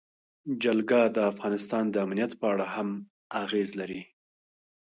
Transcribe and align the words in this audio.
جلګه 0.63 1.01
د 1.15 1.17
افغانستان 1.31 1.83
د 1.89 1.95
امنیت 2.05 2.31
په 2.39 2.45
اړه 2.53 2.65
هم 2.75 2.89
اغېز 3.43 3.69
لري. 3.79 4.01